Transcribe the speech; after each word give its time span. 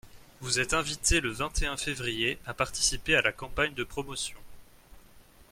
Vous 0.39 0.59
êtes 0.59 0.73
invités 0.73 1.19
le 1.21 1.29
vingt 1.29 1.61
et 1.61 1.67
un 1.67 1.77
février 1.77 2.39
à 2.47 2.55
participer 2.55 3.15
à 3.15 3.21
la 3.21 3.31
campagne 3.31 3.75
de 3.75 3.83
promotion. 3.83 4.39